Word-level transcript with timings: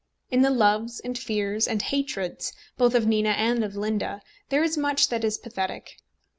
In 0.31 0.41
the 0.41 0.49
loves, 0.49 0.99
and 0.99 1.15
fears, 1.15 1.67
and 1.67 1.79
hatreds, 1.79 2.53
both 2.75 2.95
of 2.95 3.05
Nina 3.05 3.35
and 3.37 3.63
of 3.63 3.75
Linda, 3.75 4.23
there 4.49 4.63
is 4.63 4.75
much 4.75 5.09
that 5.09 5.23
is 5.23 5.37
pathetic. 5.37 5.99